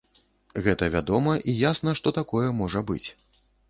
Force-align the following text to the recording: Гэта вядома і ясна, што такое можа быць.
Гэта 0.67 0.89
вядома 0.95 1.37
і 1.53 1.57
ясна, 1.69 1.97
што 2.03 2.17
такое 2.19 2.47
можа 2.65 2.89
быць. 2.93 3.05